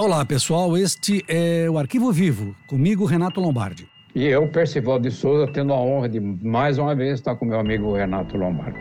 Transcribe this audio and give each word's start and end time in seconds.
Olá, 0.00 0.24
pessoal. 0.24 0.78
Este 0.78 1.22
é 1.28 1.68
o 1.68 1.76
Arquivo 1.76 2.10
Vivo, 2.10 2.56
comigo, 2.66 3.04
Renato 3.04 3.38
Lombardi. 3.38 3.86
E 4.14 4.24
eu, 4.24 4.48
Percival 4.48 4.98
de 4.98 5.10
Souza, 5.10 5.46
tendo 5.52 5.74
a 5.74 5.76
honra 5.76 6.08
de 6.08 6.18
mais 6.18 6.78
uma 6.78 6.94
vez 6.94 7.18
estar 7.18 7.36
com 7.36 7.44
meu 7.44 7.60
amigo 7.60 7.94
Renato 7.94 8.34
Lombardi. 8.34 8.80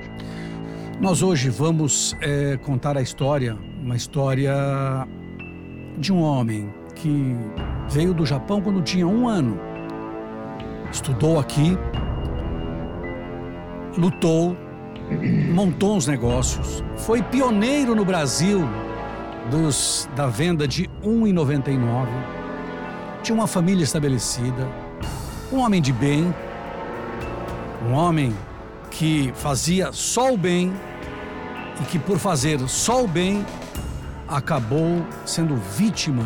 Nós 1.02 1.22
hoje 1.22 1.50
vamos 1.50 2.16
é, 2.22 2.56
contar 2.64 2.98
a 2.98 3.02
história, 3.02 3.58
uma 3.84 3.98
história 3.98 4.56
de 5.98 6.14
um 6.14 6.22
homem 6.22 6.74
que 6.96 7.36
veio 7.90 8.14
do 8.14 8.26
Japão 8.26 8.62
quando 8.62 8.82
tinha 8.82 9.06
um 9.06 9.28
ano. 9.28 9.60
Estudou 10.90 11.38
aqui, 11.38 11.78
lutou, 13.98 14.56
montou 15.54 15.98
uns 15.98 16.08
negócios, 16.08 16.82
foi 16.96 17.22
pioneiro 17.22 17.94
no 17.94 18.06
Brasil 18.06 18.62
dos, 19.50 20.10
da 20.16 20.28
venda 20.28 20.68
de 20.68 20.84
R$ 20.84 21.10
1,99. 21.10 22.08
Tinha 23.22 23.36
uma 23.36 23.48
família 23.48 23.84
estabelecida, 23.84 24.68
um 25.52 25.60
homem 25.60 25.82
de 25.82 25.92
bem, 25.92 26.34
um 27.88 27.94
homem 27.94 28.36
que 28.92 29.32
fazia 29.36 29.92
só 29.92 30.34
o 30.34 30.38
bem 30.38 30.74
e 31.82 31.84
que, 31.86 32.00
por 32.00 32.18
fazer 32.18 32.60
só 32.68 33.04
o 33.04 33.08
bem, 33.08 33.46
acabou 34.28 35.06
sendo 35.26 35.56
vítima 35.56 36.26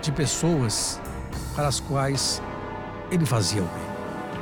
de 0.00 0.12
pessoas 0.12 1.00
para 1.54 1.68
as 1.68 1.80
quais 1.80 2.42
ele 3.10 3.26
fazia 3.26 3.62
o 3.62 3.64
bem. 3.64 3.90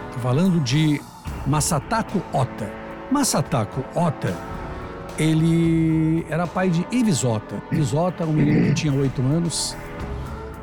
Estou 0.06 0.23
falando 0.23 0.60
de 0.60 1.00
Masatako 1.46 2.23
Ota. 2.32 2.70
Masatako 3.10 3.82
Ota, 3.95 4.37
ele 5.18 6.24
era 6.30 6.46
pai 6.46 6.70
de 6.70 6.86
Ives 6.92 7.24
Ota. 7.24 7.60
Ives 7.73 7.93
Ota, 7.93 8.24
um 8.24 8.32
menino 8.32 8.68
que 8.68 8.74
tinha 8.74 8.93
oito 8.93 9.20
anos, 9.23 9.76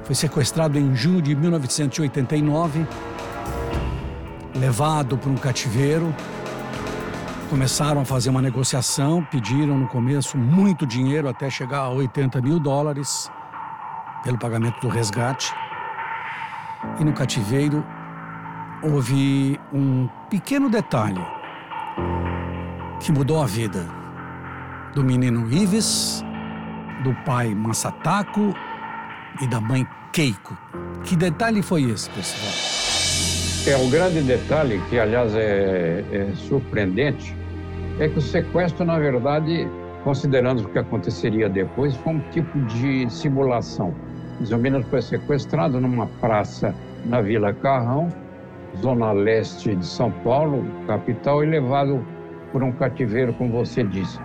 foi 0.04 0.16
sequestrado 0.16 0.80
em 0.80 0.96
junho 0.96 1.22
de 1.22 1.36
1989, 1.36 2.88
levado 4.56 5.18
para 5.18 5.30
um 5.30 5.36
cativeiro. 5.36 6.16
Começaram 7.50 8.02
a 8.02 8.06
fazer 8.06 8.30
uma 8.30 8.42
negociação, 8.42 9.24
pediram 9.30 9.78
no 9.78 9.88
começo 9.88 10.38
muito 10.38 10.86
dinheiro, 10.86 11.28
até 11.28 11.50
chegar 11.50 11.80
a 11.80 11.90
80 11.90 12.42
mil 12.42 12.60
dólares 12.60 13.30
pelo 14.24 14.38
pagamento 14.38 14.80
do 14.80 14.88
resgate. 14.88 15.54
E 17.00 17.04
no 17.04 17.12
cativeiro 17.12 17.86
houve 18.82 19.60
um 19.74 20.08
pequeno 20.30 20.70
detalhe 20.70 21.24
que 23.00 23.12
mudou 23.12 23.42
a 23.42 23.46
vida 23.46 24.05
do 24.96 25.04
menino 25.04 25.52
Ives, 25.52 26.24
do 27.04 27.14
pai 27.26 27.54
Masatako 27.54 28.56
e 29.42 29.48
da 29.48 29.60
mãe 29.60 29.86
Keiko. 30.14 30.58
Que 31.04 31.18
detalhe 31.18 31.62
foi 31.62 31.84
esse, 31.84 32.10
pessoal? 32.12 32.52
É, 33.68 33.86
o 33.86 33.90
grande 33.90 34.22
detalhe, 34.22 34.82
que 34.90 34.98
aliás 34.98 35.36
é, 35.36 36.04
é 36.14 36.32
surpreendente, 36.36 37.36
é 38.00 38.08
que 38.08 38.18
o 38.20 38.22
sequestro, 38.22 38.86
na 38.86 38.98
verdade, 38.98 39.68
considerando 40.06 40.64
o 40.64 40.70
que 40.70 40.80
aconteceria 40.80 41.50
depois, 41.50 41.94
foi 41.98 42.14
um 42.14 42.20
tipo 42.32 42.58
de 42.62 43.10
simulação. 43.10 43.94
Menino 44.40 44.84
foi 44.86 45.02
sequestrado 45.02 45.80
numa 45.82 46.08
praça 46.22 46.74
na 47.06 47.20
Vila 47.20 47.54
Carrão, 47.54 48.08
zona 48.82 49.12
leste 49.12 49.76
de 49.76 49.86
São 49.86 50.10
Paulo, 50.24 50.66
capital, 50.88 51.44
e 51.44 51.48
levado 51.48 52.06
por 52.54 52.64
um 52.64 52.72
cativeiro, 52.72 53.34
como 53.34 53.52
você 53.52 53.84
disse. 53.84 54.20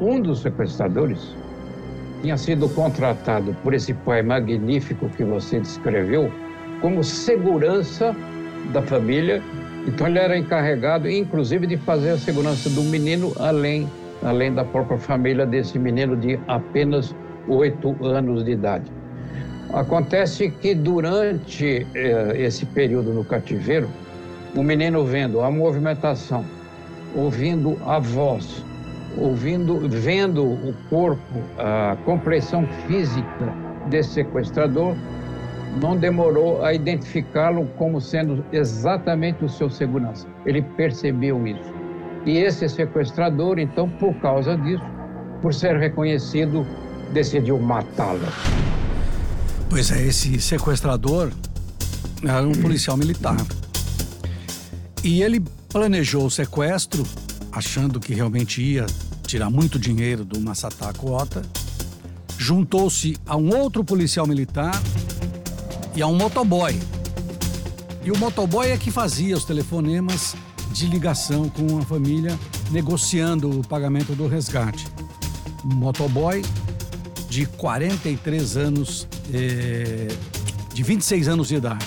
Um 0.00 0.20
dos 0.20 0.40
sequestradores 0.40 1.34
tinha 2.20 2.36
sido 2.36 2.68
contratado 2.68 3.54
por 3.62 3.72
esse 3.72 3.94
pai 3.94 4.22
magnífico 4.22 5.08
que 5.08 5.24
você 5.24 5.60
descreveu 5.60 6.30
como 6.80 7.02
segurança 7.02 8.14
da 8.72 8.82
família. 8.82 9.42
Então 9.86 10.06
ele 10.06 10.18
era 10.18 10.36
encarregado, 10.36 11.08
inclusive, 11.08 11.66
de 11.66 11.76
fazer 11.78 12.10
a 12.10 12.18
segurança 12.18 12.68
do 12.70 12.82
menino, 12.82 13.32
além, 13.38 13.88
além 14.22 14.52
da 14.52 14.64
própria 14.64 14.98
família 14.98 15.46
desse 15.46 15.78
menino 15.78 16.16
de 16.16 16.38
apenas 16.46 17.14
oito 17.48 17.96
anos 18.04 18.44
de 18.44 18.50
idade. 18.50 18.90
Acontece 19.72 20.50
que 20.50 20.74
durante 20.74 21.86
eh, 21.94 22.34
esse 22.36 22.66
período 22.66 23.12
no 23.12 23.24
cativeiro, 23.24 23.88
o 24.54 24.62
menino 24.62 25.04
vendo 25.04 25.40
a 25.40 25.50
movimentação, 25.50 26.44
ouvindo 27.14 27.76
a 27.86 27.98
voz, 27.98 28.64
ouvindo, 29.16 29.88
vendo 29.88 30.44
o 30.44 30.74
corpo, 30.88 31.40
a 31.58 31.96
complexão 32.04 32.66
física 32.86 33.52
desse 33.88 34.14
sequestrador, 34.14 34.96
não 35.80 35.96
demorou 35.96 36.64
a 36.64 36.72
identificá-lo 36.72 37.66
como 37.76 38.00
sendo 38.00 38.44
exatamente 38.52 39.44
o 39.44 39.48
seu 39.48 39.68
segurança. 39.68 40.26
Ele 40.44 40.62
percebeu 40.62 41.46
isso. 41.46 41.74
E 42.24 42.38
esse 42.38 42.68
sequestrador, 42.68 43.58
então, 43.58 43.88
por 43.88 44.14
causa 44.14 44.56
disso, 44.56 44.84
por 45.42 45.54
ser 45.54 45.76
reconhecido, 45.76 46.66
decidiu 47.12 47.58
matá-lo. 47.58 48.26
Pois 49.68 49.90
é, 49.92 50.02
esse 50.02 50.40
sequestrador 50.40 51.30
era 52.24 52.46
um 52.46 52.52
policial 52.52 52.96
militar. 52.96 53.36
E 55.04 55.22
ele 55.22 55.42
planejou 55.68 56.26
o 56.26 56.30
sequestro, 56.30 57.04
achando 57.52 58.00
que 58.00 58.14
realmente 58.14 58.62
ia 58.62 58.86
tirar 59.26 59.50
muito 59.50 59.78
dinheiro 59.78 60.24
do 60.24 60.40
Masatako 60.40 61.10
Ota. 61.10 61.42
Juntou-se 62.38 63.16
a 63.26 63.36
um 63.36 63.54
outro 63.54 63.84
policial 63.84 64.26
militar 64.26 64.80
e 65.94 66.02
a 66.02 66.06
um 66.06 66.14
motoboy. 66.14 66.78
E 68.04 68.10
o 68.10 68.16
motoboy 68.16 68.70
é 68.70 68.76
que 68.76 68.90
fazia 68.90 69.36
os 69.36 69.44
telefonemas 69.44 70.36
de 70.72 70.86
ligação 70.86 71.48
com 71.48 71.78
a 71.78 71.82
família, 71.82 72.38
negociando 72.70 73.60
o 73.60 73.66
pagamento 73.66 74.14
do 74.14 74.28
resgate. 74.28 74.86
Um 75.64 75.74
motoboy 75.74 76.42
de 77.28 77.46
43 77.46 78.56
anos 78.56 79.08
é, 79.32 80.08
de 80.72 80.82
26 80.82 81.28
anos 81.28 81.48
de 81.48 81.56
idade. 81.56 81.86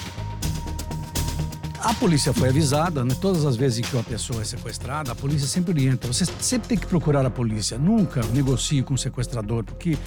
A 1.81 1.94
polícia 1.94 2.34
foi 2.34 2.50
avisada, 2.50 3.06
né? 3.06 3.16
todas 3.22 3.45
as 3.45 3.56
vezes 3.56 3.88
que 3.88 3.95
uma 3.95 4.03
pessoa 4.03 4.41
é 4.41 4.44
sequestrada, 4.44 5.13
a 5.13 5.16
polícia 5.16 5.47
sempre 5.47 5.72
orienta. 5.72 6.07
Você 6.07 6.25
sempre 6.40 6.67
tem 6.67 6.78
que 6.78 6.85
procurar 6.85 7.25
a 7.25 7.29
polícia. 7.29 7.78
Nunca 7.78 8.22
negocie 8.34 8.84
com 8.84 8.95
o 8.95 8.97
sequestrador, 8.97 9.63
porque 9.63 9.97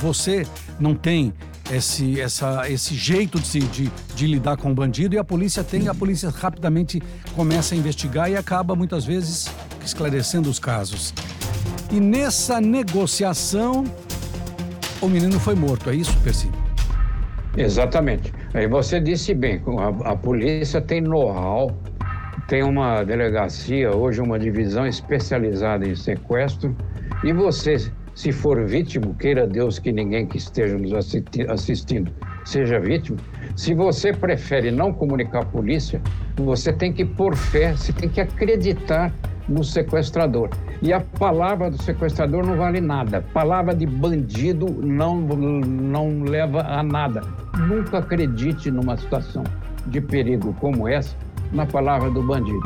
você 0.00 0.46
não 0.78 0.94
tem 0.94 1.32
esse, 1.70 2.20
essa, 2.20 2.70
esse 2.70 2.94
jeito 2.94 3.40
de, 3.40 3.60
de, 3.60 3.92
de, 4.14 4.26
lidar 4.26 4.58
com 4.58 4.70
o 4.70 4.74
bandido 4.74 5.14
e 5.14 5.18
a 5.18 5.24
polícia 5.24 5.64
tem, 5.64 5.88
a 5.88 5.94
polícia 5.94 6.28
rapidamente 6.28 7.02
começa 7.34 7.74
a 7.74 7.78
investigar 7.78 8.30
e 8.30 8.36
acaba 8.36 8.76
muitas 8.76 9.04
vezes 9.04 9.48
esclarecendo 9.84 10.50
os 10.50 10.58
casos. 10.58 11.14
E 11.90 11.98
nessa 11.98 12.60
negociação, 12.60 13.84
o 15.00 15.08
menino 15.08 15.40
foi 15.40 15.54
morto, 15.54 15.88
é 15.88 15.94
isso, 15.94 16.14
Percy? 16.18 16.50
Exatamente. 17.56 18.32
Aí 18.54 18.66
você 18.66 18.98
disse 18.98 19.34
bem, 19.34 19.60
a, 19.78 20.12
a 20.12 20.16
polícia 20.16 20.80
tem 20.80 21.00
know-how, 21.00 21.70
tem 22.48 22.62
uma 22.62 23.02
delegacia, 23.04 23.94
hoje 23.94 24.20
uma 24.20 24.38
divisão 24.38 24.86
especializada 24.86 25.86
em 25.86 25.94
sequestro, 25.94 26.74
e 27.22 27.32
você, 27.32 27.76
se 28.14 28.32
for 28.32 28.64
vítima, 28.64 29.14
queira 29.18 29.46
Deus 29.46 29.78
que 29.78 29.92
ninguém 29.92 30.26
que 30.26 30.38
esteja 30.38 30.76
nos 30.78 30.92
assistindo 31.48 32.10
seja 32.44 32.80
vítima, 32.80 33.18
se 33.54 33.74
você 33.74 34.12
prefere 34.12 34.70
não 34.70 34.92
comunicar 34.92 35.42
à 35.42 35.44
polícia, 35.44 36.00
você 36.36 36.72
tem 36.72 36.92
que 36.92 37.04
pôr 37.04 37.36
fé, 37.36 37.72
você 37.72 37.92
tem 37.92 38.08
que 38.08 38.20
acreditar 38.20 39.14
no 39.48 39.62
sequestrador. 39.62 40.48
E 40.80 40.92
a 40.92 41.00
palavra 41.00 41.70
do 41.70 41.80
sequestrador 41.82 42.46
não 42.46 42.56
vale 42.56 42.80
nada. 42.80 43.22
Palavra 43.32 43.74
de 43.74 43.86
bandido 43.86 44.66
não, 44.82 45.20
não 45.20 46.22
leva 46.22 46.62
a 46.62 46.82
nada. 46.82 47.22
Nunca 47.68 47.98
acredite 47.98 48.70
numa 48.70 48.96
situação 48.96 49.44
de 49.86 50.00
perigo 50.00 50.54
como 50.60 50.88
essa 50.88 51.14
na 51.52 51.66
palavra 51.66 52.10
do 52.10 52.22
bandido. 52.22 52.62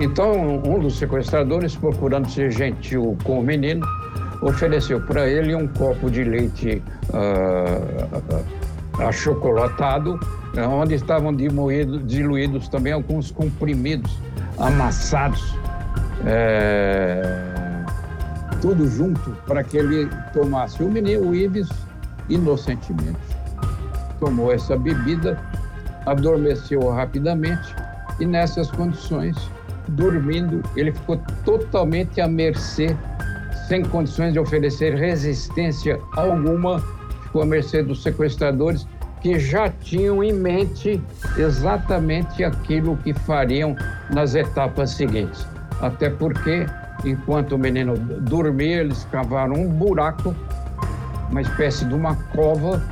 Então, 0.00 0.60
um 0.66 0.78
dos 0.78 0.98
sequestradores, 0.98 1.76
procurando 1.76 2.28
ser 2.28 2.50
gentil 2.50 3.16
com 3.22 3.40
o 3.40 3.42
menino, 3.42 3.86
ofereceu 4.42 5.00
para 5.00 5.28
ele 5.28 5.54
um 5.54 5.68
copo 5.68 6.10
de 6.10 6.24
leite 6.24 6.82
uh, 7.10 9.02
achocolatado, 9.02 10.18
onde 10.70 10.94
estavam 10.94 11.34
diluídos, 11.34 12.68
também 12.68 12.92
alguns 12.92 13.30
comprimidos 13.30 14.18
amassados 14.58 15.54
é, 16.26 17.84
tudo 18.60 18.88
junto 18.88 19.30
para 19.46 19.62
que 19.62 19.76
ele 19.76 20.08
tomasse. 20.32 20.82
O 20.82 20.90
menino 20.90 21.30
o 21.30 21.34
Ives, 21.34 21.68
inocentemente, 22.28 23.33
tomou 24.24 24.50
essa 24.50 24.76
bebida, 24.76 25.38
adormeceu 26.06 26.88
rapidamente 26.88 27.74
e 28.18 28.24
nessas 28.24 28.70
condições, 28.70 29.36
dormindo, 29.88 30.62
ele 30.74 30.92
ficou 30.92 31.20
totalmente 31.44 32.20
à 32.20 32.26
mercê, 32.28 32.96
sem 33.68 33.82
condições 33.82 34.32
de 34.32 34.38
oferecer 34.38 34.94
resistência 34.94 36.00
alguma, 36.16 36.82
ficou 37.24 37.42
à 37.42 37.46
mercê 37.46 37.82
dos 37.82 38.02
sequestradores 38.02 38.86
que 39.20 39.38
já 39.38 39.68
tinham 39.68 40.22
em 40.22 40.32
mente 40.32 41.02
exatamente 41.36 42.44
aquilo 42.44 42.96
que 42.98 43.12
fariam 43.12 43.76
nas 44.10 44.34
etapas 44.34 44.90
seguintes. 44.90 45.46
Até 45.80 46.08
porque, 46.08 46.66
enquanto 47.04 47.52
o 47.52 47.58
menino 47.58 47.96
dormia, 47.96 48.80
eles 48.80 49.06
cavaram 49.10 49.54
um 49.54 49.68
buraco, 49.68 50.34
uma 51.30 51.40
espécie 51.40 51.84
de 51.86 51.94
uma 51.94 52.14
cova, 52.34 52.82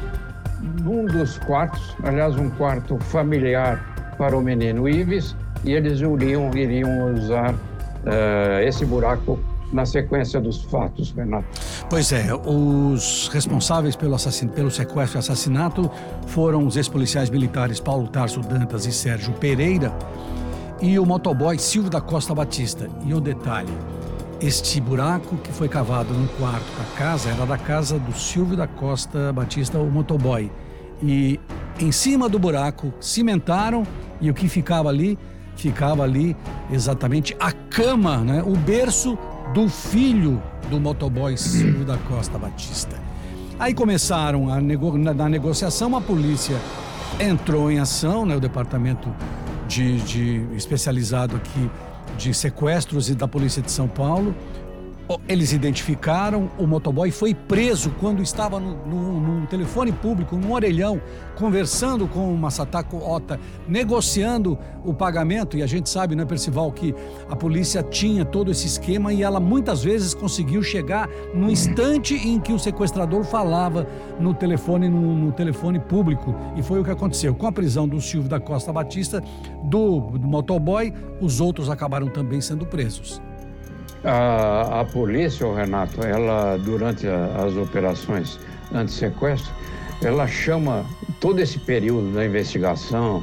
num 0.62 1.04
dos 1.04 1.38
quartos, 1.38 1.96
aliás, 2.02 2.36
um 2.36 2.48
quarto 2.50 2.98
familiar 2.98 4.14
para 4.16 4.36
o 4.36 4.40
menino 4.40 4.88
Ives, 4.88 5.36
e 5.64 5.72
eles 5.72 6.00
iriam, 6.00 6.50
iriam 6.54 7.14
usar 7.14 7.52
uh, 7.52 8.60
esse 8.62 8.84
buraco 8.84 9.38
na 9.72 9.86
sequência 9.86 10.40
dos 10.40 10.62
fatos, 10.64 11.12
Renato. 11.12 11.46
Pois 11.88 12.12
é, 12.12 12.26
os 12.34 13.28
responsáveis 13.32 13.96
pelo, 13.96 14.16
pelo 14.54 14.70
sequestro 14.70 15.18
e 15.18 15.20
assassinato 15.20 15.90
foram 16.26 16.66
os 16.66 16.76
ex-policiais 16.76 17.30
militares 17.30 17.80
Paulo 17.80 18.06
Tarso 18.06 18.40
Dantas 18.40 18.86
e 18.86 18.92
Sérgio 18.92 19.32
Pereira 19.34 19.92
e 20.80 20.98
o 20.98 21.06
motoboy 21.06 21.58
Silvio 21.58 21.90
da 21.90 22.00
Costa 22.00 22.34
Batista. 22.34 22.88
E 23.06 23.14
o 23.14 23.20
detalhe, 23.20 23.72
este 24.42 24.80
buraco 24.80 25.36
que 25.36 25.52
foi 25.52 25.68
cavado 25.68 26.12
no 26.12 26.26
quarto 26.30 26.66
da 26.76 26.84
casa 26.96 27.30
era 27.30 27.46
da 27.46 27.56
casa 27.56 27.96
do 27.96 28.12
Silvio 28.12 28.56
da 28.56 28.66
Costa 28.66 29.32
Batista, 29.32 29.78
o 29.78 29.88
motoboy. 29.88 30.50
E 31.00 31.38
em 31.78 31.92
cima 31.92 32.28
do 32.28 32.40
buraco 32.40 32.92
cimentaram 33.00 33.86
e 34.20 34.28
o 34.28 34.34
que 34.34 34.48
ficava 34.48 34.88
ali 34.88 35.16
ficava 35.54 36.02
ali 36.02 36.36
exatamente 36.72 37.36
a 37.38 37.52
cama, 37.52 38.16
né? 38.18 38.42
o 38.42 38.56
berço 38.56 39.16
do 39.54 39.68
filho 39.68 40.42
do 40.68 40.80
motoboy 40.80 41.36
Silvio 41.36 41.84
da 41.84 41.96
Costa 41.98 42.36
Batista. 42.36 42.96
Aí 43.60 43.72
começaram 43.72 44.52
a 44.52 44.60
nego 44.60 44.98
na 44.98 45.28
negociação, 45.28 45.94
a 45.94 46.00
polícia 46.00 46.56
entrou 47.20 47.70
em 47.70 47.78
ação, 47.78 48.26
né? 48.26 48.34
o 48.34 48.40
departamento 48.40 49.08
de, 49.68 50.00
de 50.00 50.46
especializado 50.56 51.36
aqui 51.36 51.70
de 52.16 52.32
sequestros 52.34 53.08
e 53.08 53.14
da 53.14 53.26
polícia 53.26 53.62
de 53.62 53.70
São 53.70 53.88
Paulo 53.88 54.34
eles 55.28 55.52
identificaram, 55.52 56.50
o 56.58 56.66
motoboy 56.66 57.10
foi 57.10 57.34
preso 57.34 57.90
quando 58.00 58.22
estava 58.22 58.58
no, 58.58 59.46
telefone 59.52 59.92
público, 59.92 60.36
num 60.36 60.52
orelhão, 60.52 61.00
conversando 61.36 62.08
com 62.08 62.32
o 62.32 62.38
Masatako 62.38 62.96
Ota, 62.96 63.38
negociando 63.68 64.58
o 64.84 64.94
pagamento. 64.94 65.58
E 65.58 65.62
a 65.62 65.66
gente 65.66 65.90
sabe, 65.90 66.16
né, 66.16 66.24
Percival, 66.24 66.72
que 66.72 66.94
a 67.28 67.36
polícia 67.36 67.82
tinha 67.82 68.24
todo 68.24 68.50
esse 68.50 68.66
esquema 68.66 69.12
e 69.12 69.22
ela 69.22 69.38
muitas 69.38 69.84
vezes 69.84 70.14
conseguiu 70.14 70.62
chegar 70.62 71.08
no 71.34 71.50
instante 71.50 72.14
em 72.14 72.40
que 72.40 72.52
o 72.52 72.58
sequestrador 72.58 73.24
falava 73.24 73.86
no 74.18 74.32
telefone, 74.32 74.88
no, 74.88 75.14
no 75.14 75.32
telefone 75.32 75.78
público. 75.78 76.34
E 76.56 76.62
foi 76.62 76.80
o 76.80 76.84
que 76.84 76.90
aconteceu. 76.90 77.34
Com 77.34 77.46
a 77.46 77.52
prisão 77.52 77.86
do 77.86 78.00
Silvio 78.00 78.30
da 78.30 78.40
Costa 78.40 78.72
Batista, 78.72 79.22
do, 79.64 80.00
do 80.18 80.26
motoboy, 80.26 80.94
os 81.20 81.40
outros 81.40 81.68
acabaram 81.68 82.08
também 82.08 82.40
sendo 82.40 82.64
presos. 82.64 83.20
A, 84.04 84.80
a 84.80 84.84
polícia, 84.84 85.46
Renato, 85.54 86.02
ela, 86.04 86.56
durante 86.56 87.06
a, 87.06 87.44
as 87.44 87.56
operações 87.56 88.38
anti-sequestro, 88.74 89.52
ela 90.02 90.26
chama 90.26 90.84
todo 91.20 91.38
esse 91.38 91.58
período 91.58 92.12
da 92.12 92.26
investigação, 92.26 93.22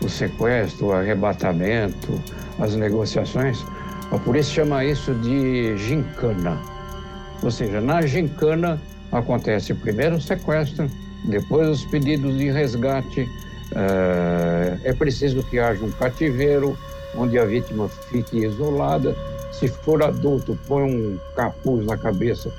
o 0.00 0.08
sequestro, 0.08 0.86
o 0.86 0.92
arrebatamento, 0.92 2.20
as 2.58 2.74
negociações, 2.74 3.64
a 4.10 4.18
polícia 4.18 4.64
chama 4.64 4.84
isso 4.84 5.14
de 5.14 5.76
gincana. 5.76 6.60
Ou 7.40 7.50
seja, 7.50 7.80
na 7.80 8.02
gincana 8.02 8.80
acontece 9.12 9.72
primeiro 9.72 10.16
o 10.16 10.20
sequestro, 10.20 10.90
depois 11.24 11.68
os 11.68 11.84
pedidos 11.84 12.36
de 12.36 12.50
resgate, 12.50 13.28
é, 13.74 14.78
é 14.82 14.92
preciso 14.92 15.44
que 15.44 15.60
haja 15.60 15.84
um 15.84 15.92
cativeiro 15.92 16.76
onde 17.14 17.38
a 17.38 17.44
vítima 17.44 17.88
fique 18.10 18.38
isolada 18.38 19.14
se 19.52 19.68
for 19.68 20.02
adulto, 20.02 20.58
põe 20.66 20.82
um 20.82 21.18
capuz 21.36 21.86
na 21.86 21.96
cabeça 21.96 22.50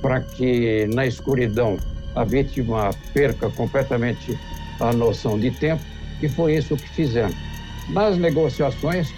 para 0.00 0.20
que 0.20 0.86
na 0.92 1.06
escuridão 1.06 1.78
a 2.14 2.24
vítima 2.24 2.90
perca 3.14 3.48
completamente 3.50 4.38
a 4.80 4.92
noção 4.92 5.38
de 5.38 5.50
tempo, 5.50 5.82
e 6.20 6.28
foi 6.28 6.56
isso 6.56 6.76
que 6.76 6.88
fizemos. 6.88 7.36
Nas 7.88 8.18
negociações, 8.18 9.12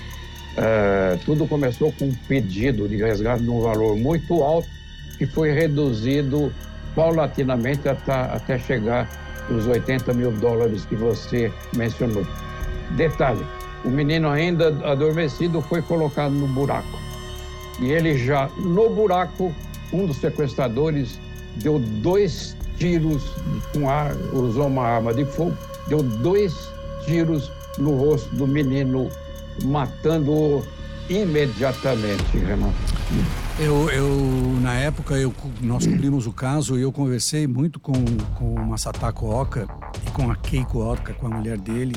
é, 0.56 1.18
tudo 1.24 1.46
começou 1.46 1.92
com 1.92 2.06
um 2.06 2.14
pedido 2.28 2.88
de 2.88 2.96
resgate 2.96 3.42
de 3.42 3.50
um 3.50 3.60
valor 3.60 3.96
muito 3.96 4.42
alto, 4.42 4.68
que 5.18 5.26
foi 5.26 5.52
reduzido 5.52 6.52
paulatinamente 6.94 7.88
até, 7.88 8.12
até 8.12 8.58
chegar 8.58 9.08
os 9.50 9.66
80 9.66 10.12
mil 10.14 10.32
dólares 10.32 10.84
que 10.84 10.94
você 10.94 11.52
mencionou. 11.74 12.26
Detalhe: 12.90 13.44
o 13.84 13.88
menino 13.90 14.28
ainda 14.28 14.68
adormecido 14.84 15.60
foi 15.60 15.82
colocado 15.82 16.32
no 16.32 16.46
buraco. 16.46 16.98
E 17.80 17.90
ele 17.90 18.16
já, 18.16 18.48
no 18.56 18.90
buraco, 18.90 19.52
um 19.92 20.06
dos 20.06 20.18
sequestradores 20.18 21.18
deu 21.56 21.78
dois 21.78 22.56
tiros 22.78 23.22
com 23.72 23.88
ar, 23.88 24.14
usou 24.32 24.66
uma 24.66 24.82
arma 24.82 25.14
de 25.14 25.24
fogo, 25.24 25.56
deu 25.88 26.02
dois 26.02 26.54
tiros 27.04 27.50
no 27.78 27.96
rosto 27.96 28.34
do 28.34 28.46
menino, 28.46 29.08
matando-o 29.64 30.64
imediatamente, 31.08 32.38
Renato. 32.38 32.74
Eu, 33.58 33.88
eu, 33.90 34.08
na 34.60 34.74
época, 34.74 35.14
eu, 35.14 35.32
nós 35.60 35.86
cobrimos 35.86 36.26
o 36.26 36.32
caso 36.32 36.76
e 36.76 36.82
eu 36.82 36.90
conversei 36.90 37.46
muito 37.46 37.78
com, 37.78 37.92
com 38.34 38.54
o 38.54 38.66
Masatako 38.66 39.30
Oka 39.30 39.68
e 40.04 40.10
com 40.10 40.30
a 40.30 40.34
Keiko 40.34 40.80
Oka, 40.80 41.14
com 41.14 41.26
a 41.26 41.30
mulher 41.30 41.58
dele, 41.58 41.94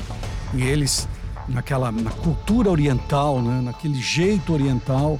e 0.54 0.62
eles, 0.62 1.08
naquela 1.48 1.90
na 1.90 2.10
cultura 2.10 2.70
oriental, 2.70 3.42
né, 3.42 3.60
naquele 3.60 4.00
jeito 4.00 4.52
oriental, 4.52 5.18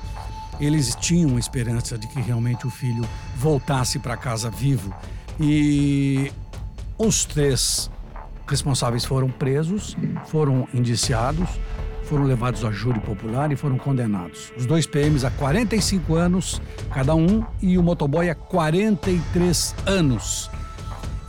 eles 0.61 0.95
tinham 0.95 1.39
esperança 1.39 1.97
de 1.97 2.07
que 2.09 2.21
realmente 2.21 2.67
o 2.67 2.71
filho 2.71 3.05
voltasse 3.37 3.99
para 3.99 4.17
casa 4.17 4.51
vivo. 4.51 4.95
E 5.41 6.33
os 6.99 7.25
três 7.25 7.91
responsáveis 8.49 9.05
foram 9.05 9.31
presos, 9.31 9.97
foram 10.27 10.67
indiciados, 10.75 11.49
foram 12.05 12.25
levados 12.25 12.65
a 12.65 12.71
júri 12.71 12.99
popular 13.01 13.53
e 13.53 13.57
foram 13.57 13.77
condenados. 13.77 14.53
Os 14.57 14.65
dois 14.65 14.87
PMs 14.87 15.25
a 15.25 15.31
45 15.31 16.15
anos 16.15 16.61
cada 16.91 17.15
um 17.15 17.45
e 17.61 17.77
o 17.77 17.83
motoboy 17.83 18.31
a 18.31 18.35
43 18.35 19.75
anos. 19.87 20.51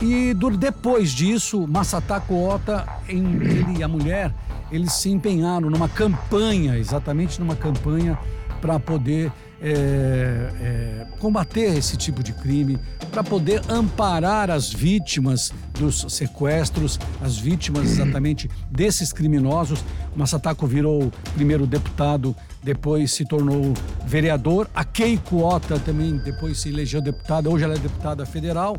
E 0.00 0.34
depois 0.58 1.10
disso, 1.10 1.66
Masatako 1.68 2.48
Ota, 2.48 2.88
ele 3.06 3.78
e 3.78 3.82
a 3.82 3.88
mulher, 3.88 4.34
eles 4.72 4.94
se 4.94 5.10
empenharam 5.10 5.68
numa 5.68 5.90
campanha, 5.90 6.78
exatamente 6.78 7.38
numa 7.38 7.54
campanha 7.54 8.18
para 8.60 8.78
poder 8.78 9.32
é, 9.62 10.50
é, 10.60 11.06
combater 11.18 11.76
esse 11.76 11.96
tipo 11.96 12.22
de 12.22 12.32
crime, 12.32 12.78
para 13.10 13.22
poder 13.22 13.62
amparar 13.68 14.50
as 14.50 14.72
vítimas 14.72 15.52
dos 15.78 16.06
sequestros, 16.08 16.98
as 17.20 17.36
vítimas 17.36 17.84
exatamente 17.92 18.50
desses 18.70 19.12
criminosos. 19.12 19.84
Massataco 20.16 20.66
virou 20.66 21.12
primeiro 21.34 21.66
deputado, 21.66 22.34
depois 22.62 23.12
se 23.12 23.24
tornou 23.24 23.74
vereador. 24.06 24.68
A 24.74 24.84
Keiko 24.84 25.42
Ota 25.42 25.78
também 25.78 26.16
depois 26.18 26.60
se 26.60 26.68
elegeu 26.70 27.00
deputada, 27.02 27.50
hoje 27.50 27.64
ela 27.64 27.74
é 27.74 27.78
deputada 27.78 28.24
federal. 28.24 28.76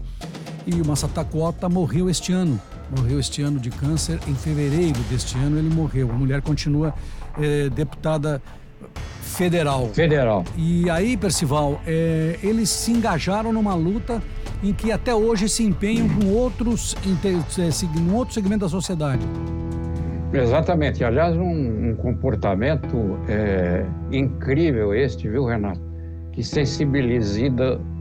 E 0.66 0.80
o 0.80 0.86
Massataco 0.86 1.40
Ota 1.40 1.68
morreu 1.68 2.10
este 2.10 2.32
ano. 2.32 2.60
Morreu 2.96 3.20
este 3.20 3.42
ano 3.42 3.60
de 3.60 3.70
câncer. 3.70 4.20
Em 4.28 4.36
fevereiro 4.36 5.00
deste 5.10 5.38
ano 5.38 5.58
ele 5.58 5.70
morreu. 5.70 6.10
A 6.12 6.14
mulher 6.14 6.42
continua 6.42 6.94
é, 7.40 7.70
deputada 7.70 8.42
federal. 9.32 9.88
Federal. 9.88 10.44
E 10.58 10.90
aí, 10.90 11.18
Percival, 11.18 11.82
é, 11.86 12.38
eles 12.44 12.70
se 12.70 12.92
engajaram 12.92 13.52
numa 13.52 13.74
luta 13.74 14.22
em 14.64 14.74
que 14.74 14.92
até 14.92 15.14
hoje 15.14 15.50
se 15.50 15.64
empenham 15.64 16.08
com 16.10 16.28
outros, 16.28 16.96
em 17.06 18.12
outro 18.14 18.34
segmento 18.34 18.60
da 18.60 18.70
sociedade. 18.70 19.26
Exatamente. 20.34 21.04
Aliás, 21.04 21.36
um, 21.36 21.90
um 21.90 21.96
comportamento 21.96 23.18
é, 23.28 23.86
incrível 24.12 24.94
este, 24.94 25.28
viu, 25.28 25.46
Renato? 25.46 25.82
Que 26.32 26.44
sensibiliza, 26.44 27.42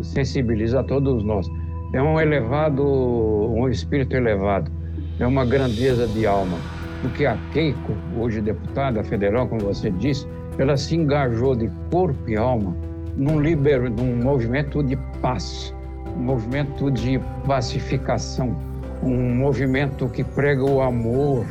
sensibiliza 0.03 0.81
a 0.81 0.85
todos 0.85 1.25
nós. 1.25 1.47
É 1.93 2.01
um 2.01 2.21
elevado, 2.21 2.85
um 2.85 3.69
espírito 3.69 4.15
elevado. 4.15 4.71
É 5.19 5.27
uma 5.27 5.45
grandeza 5.45 6.07
de 6.07 6.27
alma. 6.27 6.57
Porque 7.03 7.27
a 7.27 7.37
Keiko, 7.53 7.95
hoje 8.17 8.41
deputada 8.41 9.03
federal, 9.03 9.49
como 9.49 9.63
você 9.63 9.91
disse, 9.91 10.27
ela 10.63 10.77
se 10.77 10.95
engajou 10.95 11.57
de 11.57 11.71
corpo 11.91 12.29
e 12.29 12.37
alma 12.37 12.77
num, 13.17 13.41
liber, 13.41 13.91
num 13.91 14.23
movimento 14.23 14.83
de 14.83 14.97
paz, 15.23 15.75
um 16.17 16.23
movimento 16.23 16.91
de 16.91 17.19
pacificação, 17.47 18.55
um 19.03 19.35
movimento 19.37 20.09
que 20.09 20.23
prega 20.23 20.63
o 20.63 20.83
amor, 20.83 21.47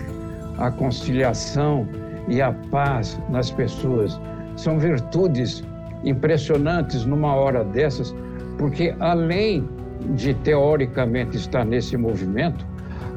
a 0.59 0.69
conciliação 0.69 1.87
e 2.27 2.39
a 2.41 2.51
paz 2.69 3.19
nas 3.29 3.49
pessoas. 3.49 4.19
São 4.55 4.77
virtudes 4.77 5.63
impressionantes 6.03 7.03
numa 7.03 7.33
hora 7.33 7.63
dessas, 7.63 8.15
porque 8.57 8.93
além 8.99 9.67
de 10.15 10.33
teoricamente 10.35 11.35
estar 11.35 11.65
nesse 11.65 11.97
movimento, 11.97 12.65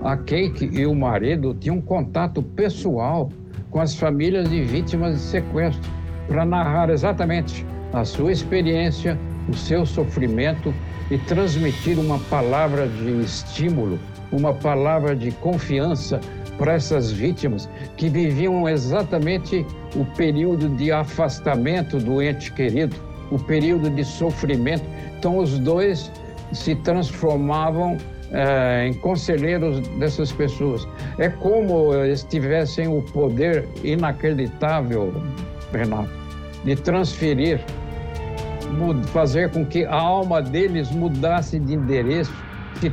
a 0.03 0.17
Keiki 0.17 0.71
e 0.73 0.87
o 0.87 0.95
marido 0.95 1.55
tinham 1.55 1.77
um 1.77 1.83
contato 1.83 2.43
pessoal 2.43 3.29
com 3.73 3.81
as 3.81 3.97
famílias 3.97 4.49
de 4.49 4.63
vítimas 4.63 5.15
de 5.15 5.21
sequestro 5.23 5.91
para 6.29 6.45
narrar 6.45 6.91
exatamente 6.91 7.67
a 7.93 8.05
sua 8.05 8.31
experiência, 8.31 9.19
o 9.49 9.55
seu 9.55 9.85
sofrimento 9.85 10.73
e 11.11 11.19
transmitir 11.19 11.99
uma 11.99 12.19
palavra 12.19 12.87
de 12.87 13.21
estímulo, 13.23 13.99
uma 14.31 14.53
palavra 14.53 15.17
de 15.17 15.33
confiança 15.33 16.21
para 16.59 16.75
essas 16.75 17.11
vítimas 17.11 17.69
que 17.97 18.09
viviam 18.09 18.69
exatamente 18.69 19.67
o 19.97 20.05
período 20.17 20.69
de 20.77 20.93
afastamento 20.93 21.99
do 21.99 22.23
ente 22.23 22.53
querido, 22.53 22.95
o 23.31 23.39
período 23.39 23.89
de 23.89 24.05
sofrimento. 24.05 24.85
Então, 25.19 25.39
os 25.39 25.59
dois 25.59 26.13
se 26.53 26.75
transformavam 26.77 27.97
é, 28.33 28.87
em 28.87 28.95
conselheiros 28.95 29.87
dessas 29.99 30.33
pessoas. 30.33 30.87
É 31.19 31.29
como 31.29 31.95
eles 31.95 32.25
tivessem 32.25 32.89
o 32.89 33.03
poder 33.03 33.69
inacreditável, 33.85 35.13
Renato, 35.73 36.11
de 36.65 36.77
transferir, 36.77 37.61
fazer 39.13 39.51
com 39.51 39.65
que 39.65 39.85
a 39.85 39.95
alma 39.95 40.41
deles 40.41 40.91
mudasse 40.91 41.59
de 41.59 41.75
endereço, 41.75 42.33
se, 42.81 42.93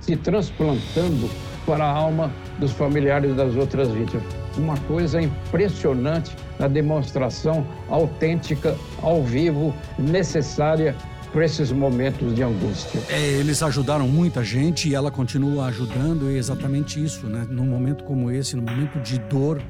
se 0.00 0.16
transplantando 0.16 1.30
para 1.66 1.84
a 1.84 1.90
alma 1.90 2.32
dos 2.58 2.72
familiares 2.72 3.34
das 3.36 3.54
outras 3.54 3.88
vítimas. 3.88 4.24
Uma 4.56 4.76
coisa 4.80 5.20
impressionante, 5.20 6.36
a 6.58 6.68
demonstração 6.68 7.66
autêntica, 7.88 8.76
ao 9.02 9.22
vivo, 9.22 9.74
necessária 9.98 10.94
para 11.32 11.44
esses 11.44 11.72
momentos 11.72 12.34
de 12.34 12.42
angústia. 12.42 13.00
É, 13.08 13.20
eles 13.32 13.62
ajudaram 13.62 14.06
muita 14.06 14.44
gente 14.44 14.88
e 14.88 14.94
ela 14.94 15.10
continua 15.10 15.66
ajudando, 15.66 16.28
é 16.28 16.34
exatamente 16.34 17.02
isso, 17.02 17.26
né? 17.26 17.46
Num 17.48 17.64
momento 17.64 18.04
como 18.04 18.30
esse, 18.30 18.54
num 18.54 18.62
momento 18.62 19.00
de 19.00 19.18
dor, 19.18 19.62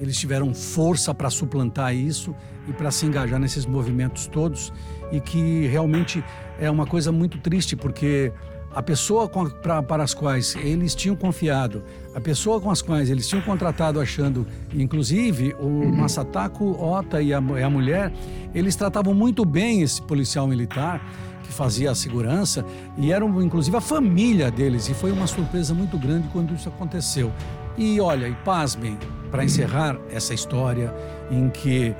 eles 0.00 0.16
tiveram 0.16 0.54
força 0.54 1.14
para 1.14 1.28
suplantar 1.28 1.94
isso 1.94 2.34
e 2.66 2.72
para 2.72 2.90
se 2.90 3.04
engajar 3.04 3.38
nesses 3.38 3.66
movimentos 3.66 4.26
todos 4.26 4.72
e 5.12 5.20
que 5.20 5.66
realmente 5.66 6.24
é 6.58 6.70
uma 6.70 6.86
coisa 6.86 7.12
muito 7.12 7.38
triste 7.38 7.76
porque 7.76 8.32
a 8.74 8.82
pessoa 8.82 9.28
com, 9.28 9.46
pra, 9.48 9.82
para 9.82 10.02
as 10.02 10.14
quais 10.14 10.54
eles 10.56 10.94
tinham 10.94 11.16
confiado, 11.16 11.82
a 12.14 12.20
pessoa 12.20 12.60
com 12.60 12.70
as 12.70 12.80
quais 12.80 13.10
eles 13.10 13.26
tinham 13.28 13.42
contratado 13.42 14.00
achando, 14.00 14.46
inclusive 14.72 15.54
o 15.58 15.66
uhum. 15.66 15.96
Masatako 15.96 16.80
Ota 16.80 17.20
e 17.20 17.34
a, 17.34 17.40
e 17.58 17.62
a 17.62 17.70
mulher, 17.70 18.12
eles 18.54 18.76
tratavam 18.76 19.14
muito 19.14 19.44
bem 19.44 19.82
esse 19.82 20.00
policial 20.02 20.46
militar 20.46 21.04
que 21.42 21.52
fazia 21.52 21.90
a 21.90 21.94
segurança 21.94 22.64
e 22.96 23.12
eram 23.12 23.42
inclusive 23.42 23.76
a 23.76 23.80
família 23.80 24.50
deles 24.50 24.88
e 24.88 24.94
foi 24.94 25.10
uma 25.10 25.26
surpresa 25.26 25.74
muito 25.74 25.98
grande 25.98 26.28
quando 26.28 26.54
isso 26.54 26.68
aconteceu. 26.68 27.32
E 27.76 28.00
olha, 28.00 28.28
e 28.28 28.34
pasmem, 28.44 28.98
para 29.30 29.44
encerrar 29.44 29.96
essa 30.10 30.34
história 30.34 30.92
em 31.30 31.48
que 31.48 31.94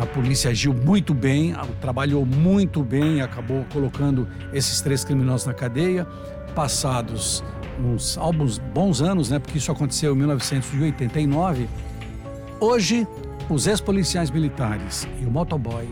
a 0.00 0.06
polícia 0.06 0.50
agiu 0.50 0.74
muito 0.74 1.14
bem, 1.14 1.54
trabalhou 1.80 2.26
muito 2.26 2.82
bem, 2.82 3.20
acabou 3.20 3.64
colocando 3.72 4.28
esses 4.52 4.80
três 4.80 5.04
criminosos 5.04 5.46
na 5.46 5.54
cadeia. 5.54 6.06
Passados 6.54 7.42
uns 7.78 8.16
alguns 8.18 8.58
bons 8.58 9.00
anos, 9.00 9.30
né? 9.30 9.38
Porque 9.38 9.58
isso 9.58 9.70
aconteceu 9.70 10.14
em 10.14 10.18
1989. 10.18 11.68
Hoje, 12.60 13.06
os 13.48 13.66
ex-policiais 13.66 14.30
militares 14.30 15.06
e 15.20 15.24
o 15.24 15.30
motoboy 15.30 15.88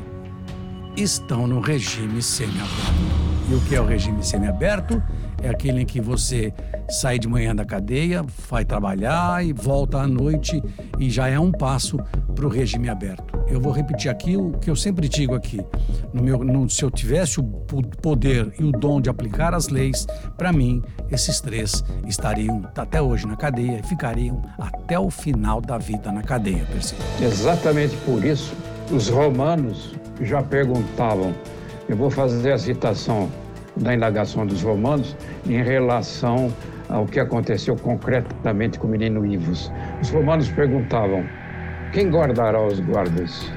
estão 0.96 1.46
no 1.46 1.60
regime 1.60 2.22
semiaberto. 2.22 2.92
E 3.50 3.54
o 3.54 3.60
que 3.62 3.74
é 3.74 3.80
o 3.80 3.84
regime 3.84 4.22
semiaberto? 4.24 5.02
É 5.42 5.48
aquele 5.50 5.82
em 5.82 5.86
que 5.86 6.00
você 6.00 6.54
sai 6.88 7.18
de 7.18 7.26
manhã 7.26 7.54
da 7.54 7.64
cadeia, 7.64 8.24
vai 8.48 8.64
trabalhar 8.64 9.44
e 9.44 9.52
volta 9.52 9.98
à 9.98 10.06
noite 10.06 10.62
e 10.98 11.10
já 11.10 11.28
é 11.28 11.38
um 11.38 11.50
passo 11.50 11.98
para 12.34 12.46
o 12.46 12.48
regime 12.48 12.88
aberto. 12.88 13.41
Eu 13.52 13.60
vou 13.60 13.70
repetir 13.70 14.10
aqui 14.10 14.34
o 14.34 14.52
que 14.52 14.70
eu 14.70 14.74
sempre 14.74 15.06
digo 15.06 15.34
aqui. 15.34 15.60
No 16.10 16.22
meu, 16.22 16.38
no, 16.38 16.70
se 16.70 16.82
eu 16.82 16.90
tivesse 16.90 17.38
o 17.38 17.44
poder 17.44 18.50
e 18.58 18.64
o 18.64 18.72
dom 18.72 18.98
de 18.98 19.10
aplicar 19.10 19.52
as 19.52 19.68
leis, 19.68 20.06
para 20.38 20.50
mim, 20.50 20.82
esses 21.10 21.38
três 21.38 21.84
estariam 22.06 22.62
até 22.74 23.02
hoje 23.02 23.26
na 23.26 23.36
cadeia 23.36 23.80
e 23.80 23.86
ficariam 23.86 24.42
até 24.58 24.98
o 24.98 25.10
final 25.10 25.60
da 25.60 25.76
vida 25.76 26.10
na 26.10 26.22
cadeia, 26.22 26.64
Percival. 26.64 27.06
Exatamente 27.20 27.94
por 28.06 28.24
isso, 28.24 28.54
os 28.90 29.10
romanos 29.10 29.94
já 30.22 30.42
perguntavam. 30.42 31.34
Eu 31.90 31.96
vou 31.98 32.10
fazer 32.10 32.52
a 32.52 32.58
citação 32.58 33.28
da 33.76 33.94
indagação 33.94 34.46
dos 34.46 34.62
romanos 34.62 35.14
em 35.44 35.62
relação 35.62 36.50
ao 36.88 37.04
que 37.04 37.20
aconteceu 37.20 37.76
concretamente 37.76 38.78
com 38.78 38.86
o 38.86 38.90
menino 38.90 39.26
Ivos. 39.26 39.70
Os 40.00 40.08
romanos 40.08 40.48
perguntavam: 40.48 41.26
quem 41.92 42.08
guardará 42.08 42.60
os 42.66 42.80
guardas? 42.80 43.50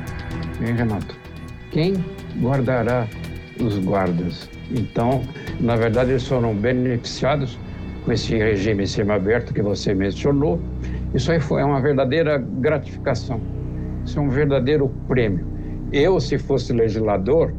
Hein, 0.61 0.75
Renato? 0.75 1.15
Quem 1.71 1.95
guardará 2.41 3.07
os 3.61 3.79
guardas? 3.79 4.49
Então, 4.71 5.23
na 5.59 5.75
verdade, 5.77 6.11
eles 6.11 6.27
foram 6.27 6.53
beneficiados 6.53 7.57
com 8.03 8.11
esse 8.11 8.35
regime 8.35 8.85
semiaberto 8.85 9.53
que 9.53 9.61
você 9.61 9.93
mencionou. 9.93 10.59
Isso 11.13 11.31
aí 11.31 11.39
foi 11.39 11.63
uma 11.63 11.79
verdadeira 11.79 12.37
gratificação. 12.37 13.39
Isso 14.05 14.19
é 14.19 14.21
um 14.21 14.29
verdadeiro 14.29 14.91
prêmio. 15.07 15.45
Eu, 15.93 16.19
se 16.19 16.37
fosse 16.37 16.73
legislador, 16.73 17.53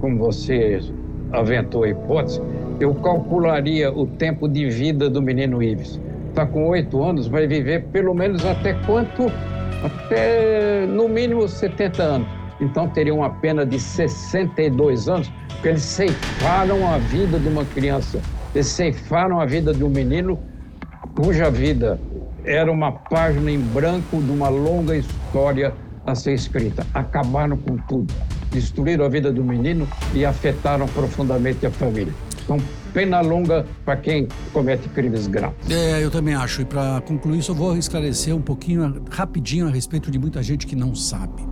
como 0.00 0.18
você 0.18 0.80
aventou 1.32 1.84
a 1.84 1.88
hipótese, 1.88 2.42
eu 2.78 2.94
calcularia 2.96 3.90
o 3.90 4.06
tempo 4.06 4.46
de 4.46 4.68
vida 4.68 5.08
do 5.08 5.22
menino 5.22 5.62
Ives. 5.62 5.98
Está 6.28 6.44
com 6.46 6.68
oito 6.68 7.02
anos, 7.02 7.26
vai 7.26 7.46
viver 7.46 7.84
pelo 7.86 8.14
menos 8.14 8.44
até 8.44 8.74
quanto? 8.86 9.30
Até 9.82 10.86
no 10.86 11.08
mínimo 11.08 11.48
70 11.48 12.02
anos. 12.02 12.28
Então 12.60 12.88
teria 12.88 13.14
uma 13.14 13.30
pena 13.30 13.64
de 13.64 13.78
62 13.78 15.08
anos, 15.08 15.32
porque 15.48 15.68
eles 15.68 15.82
ceifaram 15.82 16.86
a 16.86 16.98
vida 16.98 17.38
de 17.38 17.48
uma 17.48 17.64
criança, 17.64 18.20
eles 18.54 18.66
ceifaram 18.66 19.40
a 19.40 19.46
vida 19.46 19.72
de 19.72 19.82
um 19.82 19.88
menino 19.88 20.38
cuja 21.14 21.50
vida 21.50 21.98
era 22.44 22.70
uma 22.70 22.92
página 22.92 23.50
em 23.50 23.58
branco 23.58 24.20
de 24.20 24.30
uma 24.30 24.48
longa 24.48 24.96
história 24.96 25.72
a 26.06 26.14
ser 26.14 26.34
escrita. 26.34 26.86
Acabaram 26.94 27.56
com 27.56 27.76
tudo 27.76 28.12
destruíram 28.50 29.04
a 29.04 29.08
vida 29.08 29.32
do 29.32 29.44
menino 29.44 29.88
e 30.12 30.24
afetaram 30.24 30.86
profundamente 30.88 31.64
a 31.64 31.70
família. 31.70 32.12
Então, 32.50 32.60
pena 32.92 33.20
longa 33.20 33.64
para 33.84 33.96
quem 33.96 34.26
comete 34.52 34.88
crimes 34.88 35.28
graves. 35.28 35.70
É, 35.70 36.02
eu 36.02 36.10
também 36.10 36.34
acho. 36.34 36.62
E 36.62 36.64
para 36.64 37.00
concluir 37.02 37.44
eu 37.46 37.54
vou 37.54 37.76
esclarecer 37.76 38.34
um 38.34 38.42
pouquinho, 38.42 39.04
rapidinho, 39.08 39.68
a 39.68 39.70
respeito 39.70 40.10
de 40.10 40.18
muita 40.18 40.42
gente 40.42 40.66
que 40.66 40.74
não 40.74 40.92
sabe. 40.92 41.46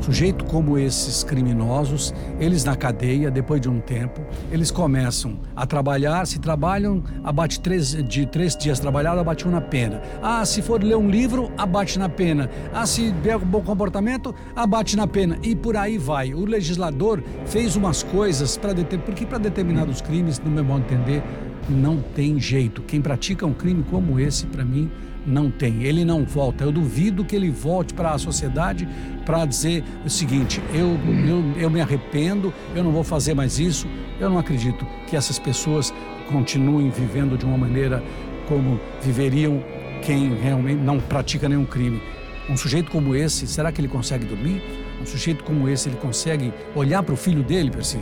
Sujeito 0.00 0.44
como 0.44 0.78
esses 0.78 1.24
criminosos, 1.24 2.14
eles 2.38 2.64
na 2.64 2.76
cadeia, 2.76 3.30
depois 3.30 3.60
de 3.60 3.68
um 3.68 3.80
tempo, 3.80 4.20
eles 4.52 4.70
começam 4.70 5.38
a 5.54 5.66
trabalhar, 5.66 6.26
se 6.26 6.38
trabalham, 6.38 7.02
abate 7.24 7.58
três, 7.60 7.92
de 8.04 8.26
três 8.26 8.56
dias 8.56 8.78
trabalhado, 8.78 9.18
abate 9.20 9.48
um 9.48 9.50
na 9.50 9.60
pena. 9.60 10.00
Ah, 10.22 10.44
se 10.44 10.62
for 10.62 10.82
ler 10.82 10.96
um 10.96 11.10
livro, 11.10 11.50
abate 11.56 11.98
na 11.98 12.08
pena. 12.08 12.48
Ah, 12.72 12.86
se 12.86 13.10
der 13.10 13.36
um 13.36 13.46
bom 13.46 13.62
comportamento, 13.62 14.34
abate 14.54 14.96
na 14.96 15.06
pena. 15.06 15.38
E 15.42 15.56
por 15.56 15.76
aí 15.76 15.98
vai. 15.98 16.34
O 16.34 16.44
legislador 16.44 17.22
fez 17.46 17.74
umas 17.74 18.02
coisas 18.02 18.56
para 18.56 18.72
determinar, 18.72 19.06
porque 19.06 19.26
para 19.26 19.38
determinados 19.38 20.00
crimes, 20.00 20.38
no 20.38 20.50
meu 20.50 20.64
modo 20.64 20.86
de 20.86 20.94
entender, 20.94 21.22
não 21.68 22.00
tem 22.00 22.38
jeito. 22.38 22.82
Quem 22.82 23.00
pratica 23.00 23.44
um 23.46 23.52
crime 23.52 23.84
como 23.90 24.20
esse, 24.20 24.46
para 24.46 24.64
mim, 24.64 24.90
não 25.26 25.50
tem. 25.50 25.82
Ele 25.82 26.04
não 26.04 26.24
volta. 26.24 26.64
Eu 26.64 26.72
duvido 26.72 27.24
que 27.24 27.34
ele 27.34 27.50
volte 27.50 27.92
para 27.92 28.12
a 28.12 28.18
sociedade 28.18 28.88
para 29.24 29.44
dizer 29.44 29.82
o 30.04 30.10
seguinte: 30.10 30.60
eu, 30.72 30.98
eu, 31.28 31.62
eu 31.62 31.70
me 31.70 31.80
arrependo, 31.80 32.52
eu 32.74 32.84
não 32.84 32.92
vou 32.92 33.04
fazer 33.04 33.34
mais 33.34 33.58
isso. 33.58 33.88
Eu 34.20 34.30
não 34.30 34.38
acredito 34.38 34.86
que 35.06 35.16
essas 35.16 35.38
pessoas 35.38 35.92
continuem 36.30 36.90
vivendo 36.90 37.36
de 37.36 37.44
uma 37.44 37.58
maneira 37.58 38.02
como 38.48 38.80
viveriam 39.02 39.62
quem 40.02 40.34
realmente 40.36 40.80
não 40.80 41.00
pratica 41.00 41.48
nenhum 41.48 41.64
crime. 41.64 42.00
Um 42.48 42.56
sujeito 42.56 42.90
como 42.90 43.14
esse, 43.14 43.46
será 43.46 43.72
que 43.72 43.80
ele 43.80 43.88
consegue 43.88 44.24
dormir? 44.24 44.62
Um 45.00 45.06
sujeito 45.06 45.42
como 45.42 45.68
esse, 45.68 45.88
ele 45.88 45.96
consegue 45.96 46.52
olhar 46.74 47.02
para 47.02 47.12
o 47.12 47.16
filho 47.16 47.42
dele, 47.42 47.70
Percy? 47.70 47.98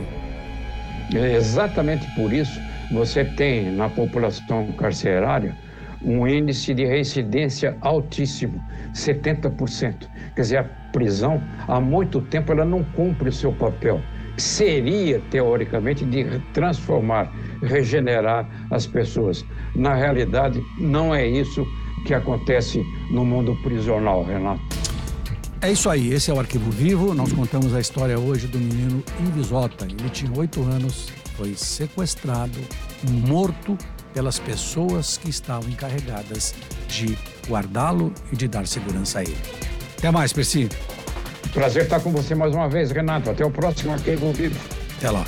É 1.13 1.35
exatamente 1.35 2.05
por 2.15 2.31
isso 2.31 2.59
você 2.91 3.25
tem 3.25 3.71
na 3.71 3.89
população 3.89 4.71
carcerária 4.73 5.55
um 6.01 6.27
índice 6.27 6.73
de 6.73 6.85
reincidência 6.85 7.77
altíssimo, 7.81 8.63
70%. 8.93 10.07
Quer 10.35 10.41
dizer, 10.41 10.57
a 10.57 10.63
prisão, 10.63 11.41
há 11.67 11.79
muito 11.79 12.21
tempo, 12.21 12.51
ela 12.51 12.65
não 12.65 12.83
cumpre 12.83 13.29
o 13.29 13.33
seu 13.33 13.51
papel. 13.51 14.01
Seria, 14.37 15.21
teoricamente, 15.31 16.03
de 16.05 16.39
transformar, 16.53 17.31
regenerar 17.61 18.47
as 18.69 18.85
pessoas. 18.85 19.45
Na 19.75 19.93
realidade, 19.95 20.61
não 20.77 21.15
é 21.15 21.25
isso 21.25 21.65
que 22.05 22.13
acontece 22.13 22.83
no 23.11 23.25
mundo 23.25 23.55
prisional, 23.63 24.23
Renato. 24.23 24.61
É 25.61 25.71
isso 25.71 25.89
aí, 25.89 26.13
esse 26.13 26.29
é 26.29 26.33
o 26.33 26.39
Arquivo 26.39 26.69
Vivo. 26.69 27.13
Nós 27.13 27.33
contamos 27.33 27.73
a 27.73 27.79
história 27.79 28.19
hoje 28.19 28.45
do 28.45 28.59
menino 28.59 29.03
Invisota. 29.19 29.85
Ele 29.85 30.09
tinha 30.09 30.31
oito 30.37 30.61
anos, 30.61 31.09
foi 31.35 31.55
sequestrado, 31.55 32.59
morto 33.27 33.77
pelas 34.15 34.39
pessoas 34.39 35.17
que 35.17 35.29
estavam 35.29 35.69
encarregadas 35.69 36.55
de 36.87 37.17
guardá-lo 37.49 38.13
e 38.31 38.35
de 38.37 38.47
dar 38.47 38.65
segurança 38.65 39.19
a 39.19 39.23
ele. 39.23 39.37
Até 39.97 40.09
mais, 40.09 40.31
Percy. 40.31 40.69
Prazer 41.53 41.83
estar 41.83 41.99
com 41.99 42.11
você 42.11 42.33
mais 42.33 42.53
uma 42.55 42.69
vez, 42.69 42.91
Renato. 42.91 43.29
Até 43.29 43.45
o 43.45 43.51
próximo 43.51 43.91
Arquivo 43.91 44.31
Vivo. 44.31 44.59
Até 44.97 45.11
lá. 45.11 45.25